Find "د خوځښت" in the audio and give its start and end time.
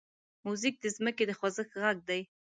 1.27-1.73